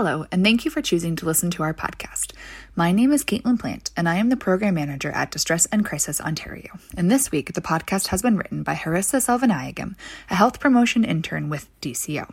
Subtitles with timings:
[0.00, 2.30] Hello, and thank you for choosing to listen to our podcast.
[2.76, 6.20] My name is Caitlin Plant, and I am the program manager at Distress and Crisis
[6.20, 6.78] Ontario.
[6.96, 9.96] And this week, the podcast has been written by Harissa Selvanayagam,
[10.30, 12.32] a health promotion intern with DCO.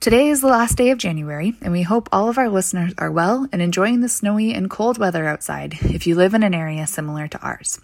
[0.00, 3.10] Today is the last day of January, and we hope all of our listeners are
[3.10, 6.86] well and enjoying the snowy and cold weather outside if you live in an area
[6.86, 7.80] similar to ours.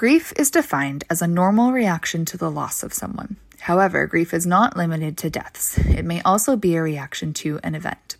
[0.00, 3.36] Grief is defined as a normal reaction to the loss of someone.
[3.58, 5.76] However, grief is not limited to deaths.
[5.76, 8.16] It may also be a reaction to an event.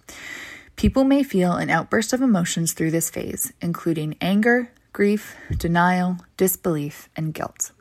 [0.77, 7.09] People may feel an outburst of emotions through this phase, including anger, grief, denial, disbelief,
[7.17, 7.73] and guilt.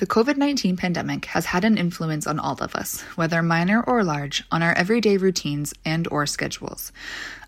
[0.00, 4.02] The COVID 19 pandemic has had an influence on all of us, whether minor or
[4.02, 6.90] large, on our everyday routines and or schedules.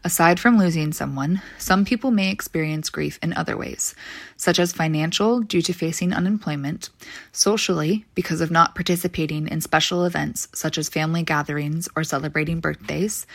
[0.05, 3.95] Aside from losing someone, some people may experience grief in other ways,
[4.37, 6.91] such as financial due to facing unemployment,
[7.31, 13.27] socially because of not participating in special events such as family gatherings or celebrating birthdays,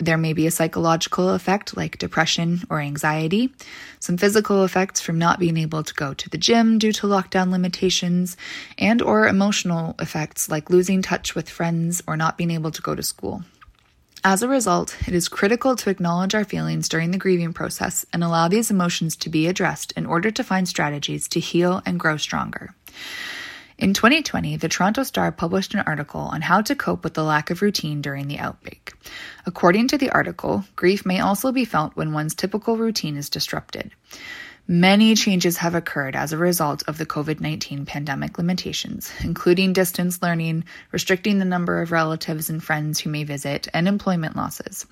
[0.00, 3.52] there may be a psychological effect like depression or anxiety,
[4.00, 7.50] some physical effects from not being able to go to the gym due to lockdown
[7.50, 8.36] limitations,
[8.78, 12.94] and or emotional effects like losing touch with friends or not being able to go
[12.94, 13.44] to school.
[14.24, 18.22] As a result, it is critical to acknowledge our feelings during the grieving process and
[18.22, 22.18] allow these emotions to be addressed in order to find strategies to heal and grow
[22.18, 22.74] stronger.
[23.80, 27.48] In 2020, the Toronto Star published an article on how to cope with the lack
[27.48, 28.92] of routine during the outbreak.
[29.46, 33.90] According to the article, grief may also be felt when one's typical routine is disrupted.
[34.68, 40.20] Many changes have occurred as a result of the COVID 19 pandemic limitations, including distance
[40.20, 44.84] learning, restricting the number of relatives and friends who may visit, and employment losses.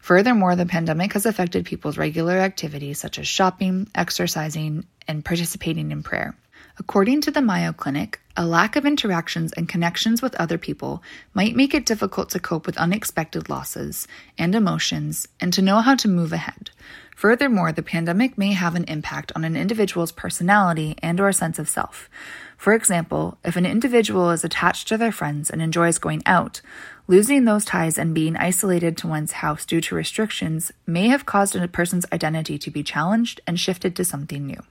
[0.00, 6.02] Furthermore, the pandemic has affected people's regular activities such as shopping, exercising, and participating in
[6.02, 6.34] prayer.
[6.80, 11.02] According to the Mayo Clinic, a lack of interactions and connections with other people
[11.34, 14.08] might make it difficult to cope with unexpected losses
[14.38, 16.70] and emotions and to know how to move ahead.
[17.14, 21.68] Furthermore, the pandemic may have an impact on an individual's personality and or sense of
[21.68, 22.08] self.
[22.56, 26.62] For example, if an individual is attached to their friends and enjoys going out,
[27.08, 31.54] losing those ties and being isolated to one's house due to restrictions may have caused
[31.54, 34.62] a person's identity to be challenged and shifted to something new.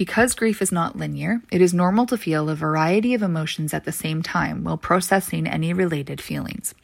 [0.00, 3.84] Because grief is not linear, it is normal to feel a variety of emotions at
[3.84, 6.74] the same time while processing any related feelings.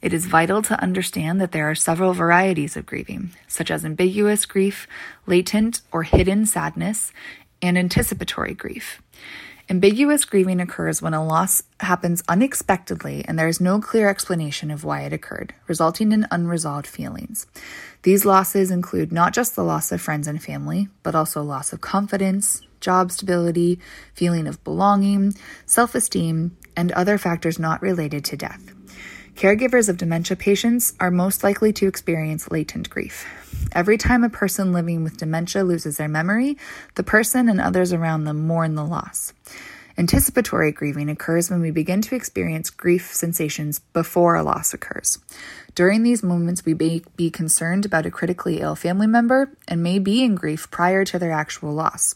[0.00, 4.46] It is vital to understand that there are several varieties of grieving, such as ambiguous
[4.46, 4.86] grief,
[5.26, 7.12] latent or hidden sadness,
[7.60, 9.02] and anticipatory grief.
[9.70, 14.82] Ambiguous grieving occurs when a loss happens unexpectedly and there is no clear explanation of
[14.82, 17.46] why it occurred, resulting in unresolved feelings.
[18.02, 21.80] These losses include not just the loss of friends and family, but also loss of
[21.80, 23.78] confidence, job stability,
[24.12, 25.34] feeling of belonging,
[25.66, 28.72] self esteem, and other factors not related to death.
[29.40, 33.24] Caregivers of dementia patients are most likely to experience latent grief.
[33.72, 36.58] Every time a person living with dementia loses their memory,
[36.94, 39.32] the person and others around them mourn the loss.
[39.98, 45.18] Anticipatory grieving occurs when we begin to experience grief sensations before a loss occurs.
[45.74, 49.98] During these moments, we may be concerned about a critically ill family member and may
[49.98, 52.14] be in grief prior to their actual loss.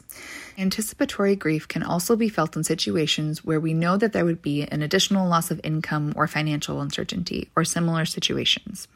[0.59, 4.63] Anticipatory grief can also be felt in situations where we know that there would be
[4.63, 8.89] an additional loss of income or financial uncertainty, or similar situations.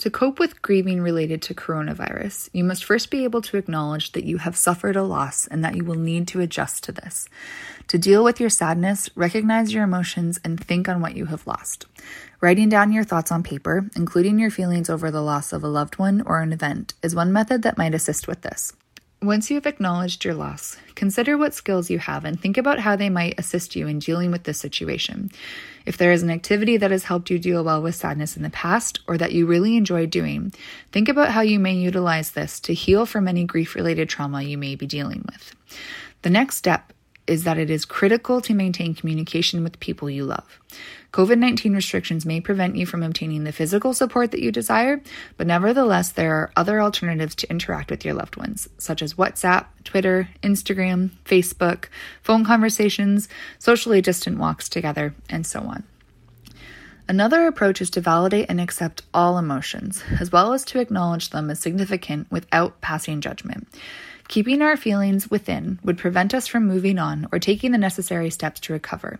[0.00, 4.24] To cope with grieving related to coronavirus, you must first be able to acknowledge that
[4.24, 7.28] you have suffered a loss and that you will need to adjust to this.
[7.88, 11.84] To deal with your sadness, recognize your emotions and think on what you have lost.
[12.40, 15.98] Writing down your thoughts on paper, including your feelings over the loss of a loved
[15.98, 18.72] one or an event, is one method that might assist with this.
[19.22, 22.96] Once you have acknowledged your loss, consider what skills you have and think about how
[22.96, 25.30] they might assist you in dealing with this situation.
[25.84, 28.48] If there is an activity that has helped you deal well with sadness in the
[28.48, 30.54] past or that you really enjoy doing,
[30.90, 34.56] think about how you may utilize this to heal from any grief related trauma you
[34.56, 35.54] may be dealing with.
[36.22, 36.94] The next step
[37.26, 40.58] is that it is critical to maintain communication with people you love.
[41.12, 45.00] COVID 19 restrictions may prevent you from obtaining the physical support that you desire,
[45.36, 49.66] but nevertheless, there are other alternatives to interact with your loved ones, such as WhatsApp,
[49.82, 51.86] Twitter, Instagram, Facebook,
[52.22, 53.28] phone conversations,
[53.58, 55.82] socially distant walks together, and so on.
[57.08, 61.50] Another approach is to validate and accept all emotions, as well as to acknowledge them
[61.50, 63.66] as significant without passing judgment.
[64.30, 68.60] Keeping our feelings within would prevent us from moving on or taking the necessary steps
[68.60, 69.18] to recover.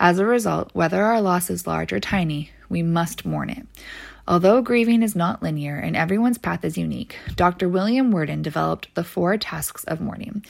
[0.00, 3.64] As a result, whether our loss is large or tiny, we must mourn it.
[4.26, 7.68] Although grieving is not linear and everyone's path is unique, Dr.
[7.68, 10.44] William Worden developed the four tasks of mourning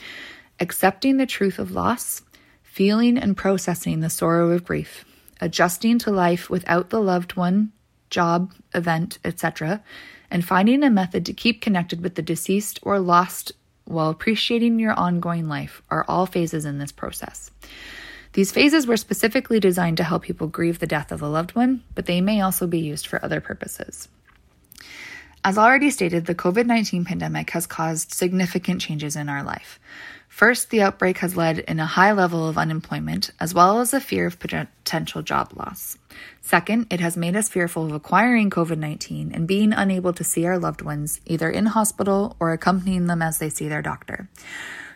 [0.59, 2.23] accepting the truth of loss,
[2.63, 5.05] feeling and processing the sorrow of grief,
[5.39, 7.71] adjusting to life without the loved one,
[8.09, 9.83] job, event, etc.,
[10.31, 13.51] and finding a method to keep connected with the deceased or lost
[13.89, 17.51] while appreciating your ongoing life are all phases in this process.
[18.33, 21.83] These phases were specifically designed to help people grieve the death of a loved one,
[21.95, 24.07] but they may also be used for other purposes.
[25.43, 29.79] As already stated, the COVID 19 pandemic has caused significant changes in our life.
[30.39, 33.99] First, the outbreak has led in a high level of unemployment, as well as a
[33.99, 35.97] fear of potential job loss.
[36.41, 40.45] Second, it has made us fearful of acquiring COVID 19 and being unable to see
[40.45, 44.29] our loved ones either in hospital or accompanying them as they see their doctor.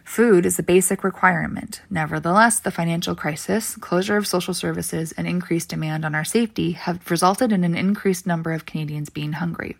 [0.05, 1.81] Food is a basic requirement.
[1.89, 7.11] Nevertheless, the financial crisis, closure of social services, and increased demand on our safety have
[7.11, 9.75] resulted in an increased number of Canadians being hungry.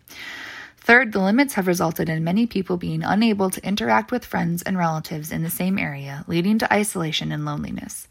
[0.84, 4.76] Third, the limits have resulted in many people being unable to interact with friends and
[4.76, 8.06] relatives in the same area, leading to isolation and loneliness.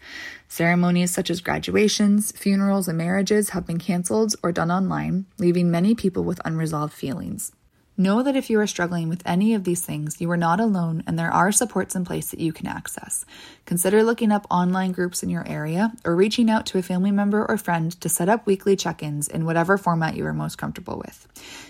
[0.47, 5.93] Ceremonies such as graduations, funerals, and marriages have been canceled or done online, leaving many
[5.93, 7.51] people with unresolved feelings.
[7.95, 11.03] Know that if you are struggling with any of these things, you are not alone
[11.05, 13.23] and there are supports in place that you can access.
[13.67, 17.45] Consider looking up online groups in your area or reaching out to a family member
[17.45, 20.97] or friend to set up weekly check ins in whatever format you are most comfortable
[20.97, 21.27] with.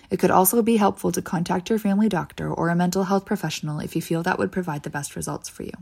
[0.09, 3.81] It could also be helpful to contact your family doctor or a mental health professional
[3.81, 5.73] if you feel that would provide the best results for you.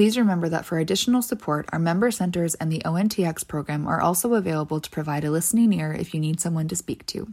[0.00, 4.32] Please remember that for additional support, our member centers and the ONTX program are also
[4.32, 7.30] available to provide a listening ear if you need someone to speak to.